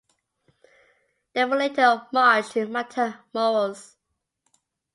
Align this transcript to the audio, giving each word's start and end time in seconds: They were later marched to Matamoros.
They 1.33 1.45
were 1.45 1.57
later 1.57 2.07
marched 2.11 2.53
to 2.53 2.65
Matamoros. 2.65 3.97